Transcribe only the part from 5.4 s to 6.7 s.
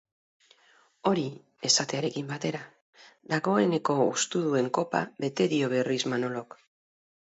dio berriz Manolok.